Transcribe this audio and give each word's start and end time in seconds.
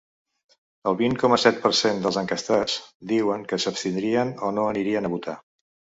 El 0.91 0.95
vint 1.01 1.17
coma 1.23 1.37
set 1.43 1.59
per 1.65 1.71
cent 1.81 2.01
dels 2.05 2.17
enquestats 2.21 2.77
diuen 3.15 3.45
que 3.53 3.63
s’abstindrien 3.67 4.33
o 4.49 4.51
no 4.61 4.69
anirien 4.71 5.11
a 5.11 5.13
votar. 5.19 5.41